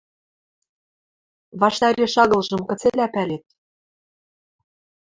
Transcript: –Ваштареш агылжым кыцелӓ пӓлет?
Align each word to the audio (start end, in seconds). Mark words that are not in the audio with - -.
–Ваштареш 1.61 2.13
агылжым 2.23 2.61
кыцелӓ 2.69 3.07
пӓлет? 3.13 3.45